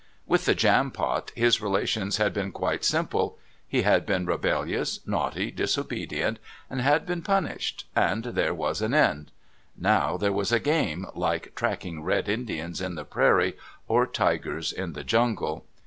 [0.25, 6.39] With the Jampot his relations had been quite simple; he had been rebellious, naughty, disobedient,
[6.71, 9.31] and had been punished, and there was an end.
[9.77, 13.55] Now there was a game like tracking Red Indians in the prairie
[13.87, 15.65] or tigers in the jungle.